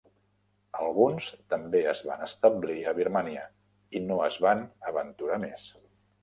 [0.85, 3.45] Alguns també es van establir a Birmània
[4.01, 5.69] i no es van aventurar més.